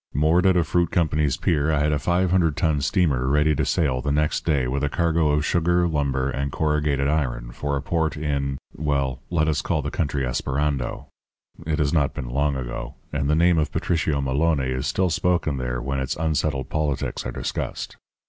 [0.15, 4.01] Moored at a fruit company's pier I had a 500 ton steamer ready to sail
[4.01, 8.17] the next day with a cargo of sugar, lumber, and corrugated iron for a port
[8.17, 11.05] in well, let us call the country Esperando
[11.67, 15.57] it has not been long ago, and the name of Patricio Maloné is still spoken
[15.57, 17.95] there when its unsettled politics are discussed.